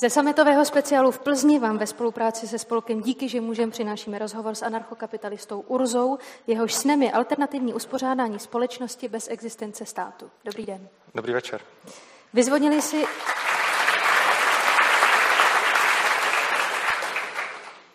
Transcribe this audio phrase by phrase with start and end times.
[0.00, 4.54] Ze sametového speciálu v Plzni vám ve spolupráci se spolkem Díky, že můžeme přinášíme rozhovor
[4.54, 6.18] s anarchokapitalistou Urzou.
[6.46, 10.30] Jehož snem je alternativní uspořádání společnosti bez existence státu.
[10.44, 10.88] Dobrý den.
[11.14, 11.60] Dobrý večer.
[12.34, 13.04] Vyzvonili si...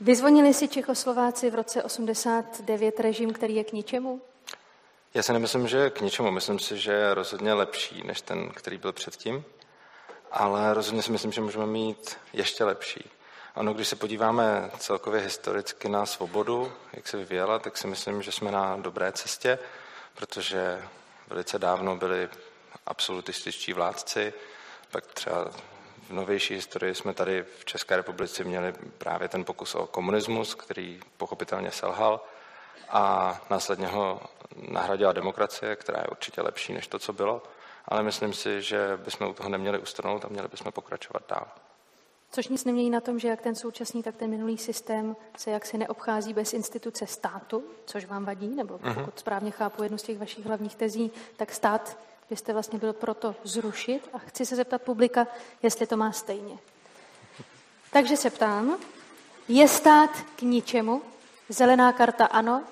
[0.00, 4.20] Vyzvonili si Čechoslováci v roce 89 režim, který je k ničemu?
[5.16, 6.30] Já si nemyslím, že k ničemu.
[6.30, 9.44] Myslím si, že je rozhodně lepší než ten, který byl předtím
[10.30, 13.10] ale rozhodně si myslím, že můžeme mít ještě lepší.
[13.54, 18.32] Ano, když se podíváme celkově historicky na svobodu, jak se vyvíjela, tak si myslím, že
[18.32, 19.58] jsme na dobré cestě,
[20.14, 20.82] protože
[21.28, 22.28] velice dávno byli
[22.86, 24.32] absolutističtí vládci,
[24.90, 25.44] pak třeba
[26.08, 31.00] v novější historii jsme tady v České republice měli právě ten pokus o komunismus, který
[31.16, 32.20] pochopitelně selhal
[32.88, 34.20] a následně ho
[34.68, 37.42] nahradila demokracie, která je určitě lepší než to, co bylo
[37.88, 41.48] ale myslím si, že bychom u toho neměli ustrnout a měli bychom pokračovat dál.
[42.30, 45.78] Což nic nemění na tom, že jak ten současný, tak ten minulý systém se jaksi
[45.78, 48.94] neobchází bez instituce státu, což vám vadí, nebo mhm.
[48.94, 51.98] pokud správně chápu jednu z těch vašich hlavních tezí, tak stát
[52.30, 55.26] byste vlastně byl proto zrušit a chci se zeptat publika,
[55.62, 56.58] jestli to má stejně.
[57.92, 58.78] Takže se ptám,
[59.48, 61.02] je stát k ničemu?
[61.48, 62.64] Zelená karta ano,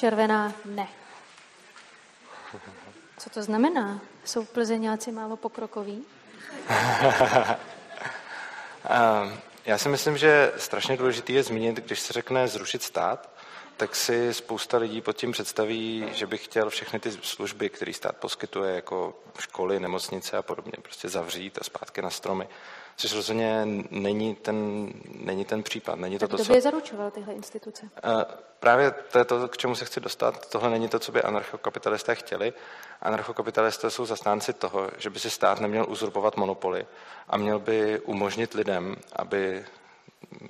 [0.00, 0.88] červená ne.
[3.18, 4.00] Co to znamená?
[4.24, 6.04] Jsou plzeňáci málo pokrokoví?
[8.90, 13.30] Ehm, já si myslím, že strašně důležité je zmínit, když se řekne zrušit stát,
[13.80, 18.16] tak si spousta lidí pod tím představí, že by chtěl všechny ty služby, které stát
[18.16, 22.48] poskytuje, jako školy, nemocnice a podobně, prostě zavřít a zpátky na stromy.
[22.96, 25.98] Což rozhodně není ten, není ten případ.
[25.98, 27.82] Není to tak to, kdo by je zaručoval tyhle instituce?
[28.04, 28.22] Uh,
[28.60, 30.50] právě to je to, k čemu se chci dostat.
[30.50, 32.52] Tohle není to, co by anarchokapitalisté chtěli.
[33.02, 36.86] Anarchokapitalisté jsou zastánci toho, že by si stát neměl uzurpovat monopoly
[37.28, 39.64] a měl by umožnit lidem, aby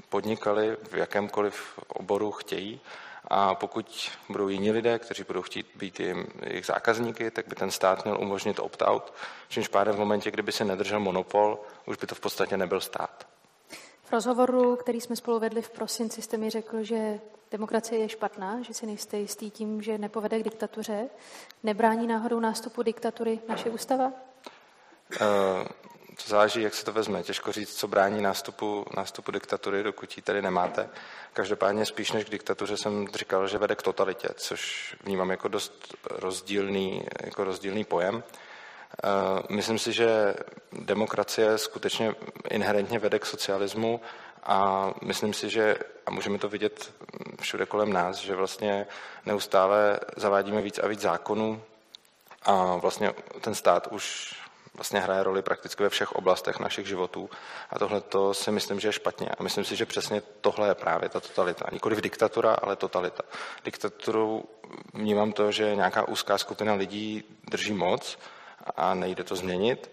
[0.08, 2.80] podnikali v jakémkoliv oboru chtějí
[3.30, 7.70] a pokud budou jiní lidé, kteří budou chtít být jim, jejich zákazníky, tak by ten
[7.70, 9.12] stát měl umožnit opt-out,
[9.48, 13.26] čímž pádem v momentě, kdyby se nedržel monopol, už by to v podstatě nebyl stát.
[14.04, 17.20] V rozhovoru, který jsme spolu vedli v prosinci, jste mi řekl, že
[17.50, 21.08] demokracie je špatná, že si nejste jistý tím, že nepovede k diktatuře.
[21.62, 24.12] Nebrání náhodou nástupu diktatury naše ústava?
[25.20, 25.66] Uh,
[26.24, 27.22] to záleží, jak se to vezme.
[27.22, 30.88] Těžko říct, co brání nástupu, nástupu diktatury, dokud ji tady nemáte.
[31.32, 35.94] Každopádně spíš než k diktatuře jsem říkal, že vede k totalitě, což vnímám jako dost
[36.10, 38.22] rozdílný, jako rozdílný pojem.
[39.04, 40.34] Eh, myslím si, že
[40.72, 42.14] demokracie skutečně
[42.50, 44.00] inherentně vede k socialismu
[44.42, 45.76] a myslím si, že,
[46.06, 46.92] a můžeme to vidět
[47.40, 48.86] všude kolem nás, že vlastně
[49.26, 51.62] neustále zavádíme víc a víc zákonů
[52.42, 54.34] a vlastně ten stát už
[54.80, 57.30] vlastně hraje roli prakticky ve všech oblastech našich životů.
[57.70, 59.28] A tohle to si myslím, že je špatně.
[59.38, 61.66] A myslím si, že přesně tohle je právě ta totalita.
[61.72, 63.22] Nikoli v diktatura, ale totalita.
[63.64, 64.44] Diktaturu
[64.94, 68.18] vnímám to, že nějaká úzká skupina lidí drží moc
[68.76, 69.90] a nejde to změnit.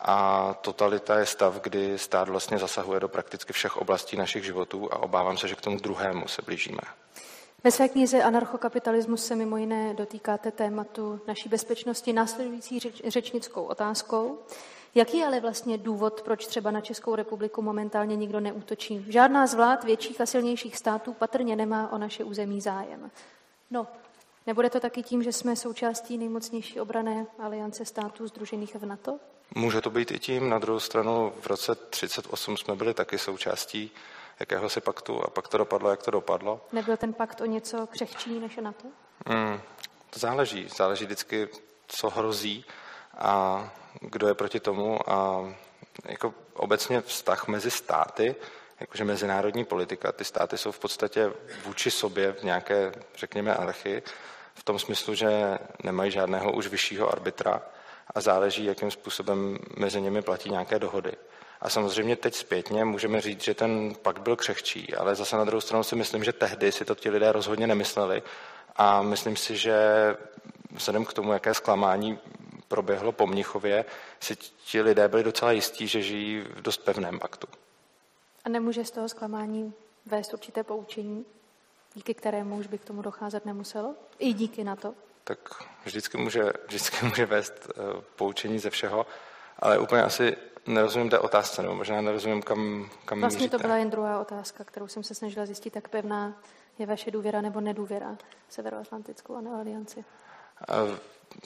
[0.00, 4.98] A totalita je stav, kdy stát vlastně zasahuje do prakticky všech oblastí našich životů a
[4.98, 6.82] obávám se, že k tomu druhému se blížíme.
[7.66, 14.38] Ve své knize Anarchokapitalismus se mimo jiné dotýkáte tématu naší bezpečnosti následující řeč, řečnickou otázkou.
[14.94, 19.04] Jaký je ale vlastně důvod, proč třeba na Českou republiku momentálně nikdo neútočí?
[19.08, 23.10] Žádná z vlád větších a silnějších států patrně nemá o naše území zájem.
[23.70, 23.86] No,
[24.46, 29.18] nebude to taky tím, že jsme součástí nejmocnější obrané aliance států združených v NATO?
[29.54, 30.48] Může to být i tím.
[30.48, 33.90] Na druhou stranu v roce 1938 jsme byli taky součástí
[34.40, 36.60] jakéhosi paktu a pak to dopadlo, jak to dopadlo.
[36.72, 38.88] Nebyl ten pakt o něco křehčí než na to?
[39.28, 39.60] Mm,
[40.10, 40.68] to záleží.
[40.76, 41.48] Záleží vždycky,
[41.86, 42.64] co hrozí
[43.18, 43.64] a
[44.00, 45.48] kdo je proti tomu a
[46.04, 48.36] jako obecně vztah mezi státy,
[48.80, 51.32] jakože mezinárodní politika, ty státy jsou v podstatě
[51.64, 54.02] vůči sobě v nějaké, řekněme, anarchii,
[54.54, 57.62] v tom smyslu, že nemají žádného už vyššího arbitra
[58.14, 61.12] a záleží, jakým způsobem mezi nimi platí nějaké dohody.
[61.60, 65.60] A samozřejmě teď zpětně můžeme říct, že ten pakt byl křehčí, ale zase na druhou
[65.60, 68.22] stranu si myslím, že tehdy si to ti lidé rozhodně nemysleli
[68.76, 69.76] a myslím si, že
[70.70, 72.18] vzhledem k tomu, jaké zklamání
[72.68, 73.84] proběhlo po Mnichově,
[74.20, 77.46] si ti lidé byli docela jistí, že žijí v dost pevném paktu.
[78.44, 79.74] A nemůže z toho zklamání
[80.06, 81.24] vést určité poučení,
[81.94, 83.94] díky kterému už by k tomu docházet nemuselo?
[84.18, 84.94] I díky na to?
[85.24, 85.38] Tak
[85.84, 89.06] vždycky může, vždycky může vést uh, poučení ze všeho,
[89.58, 90.36] ale úplně asi
[90.66, 93.56] nerozumím té otázce, nebo možná nerozumím, kam, kam Vlastně míříte.
[93.56, 96.42] to byla jen druhá otázka, kterou jsem se snažila zjistit, tak pevná
[96.78, 98.16] je vaše důvěra nebo nedůvěra
[98.48, 100.04] Severoatlantickou alianci.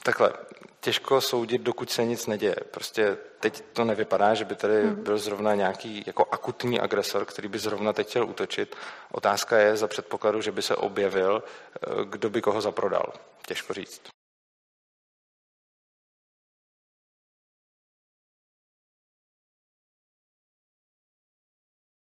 [0.03, 0.33] Takhle,
[0.79, 2.55] těžko soudit, dokud se nic neděje.
[2.71, 5.03] Prostě teď to nevypadá, že by tady hmm.
[5.03, 8.75] byl zrovna nějaký jako akutní agresor, který by zrovna teď chtěl útočit.
[9.11, 13.13] Otázka je za předpokladu, že by se objevil, eh, kdo by koho zaprodal.
[13.47, 14.01] Těžko říct.